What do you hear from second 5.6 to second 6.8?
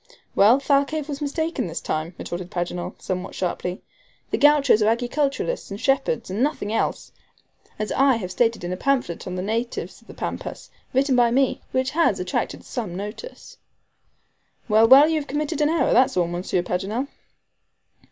and shepherds, and nothing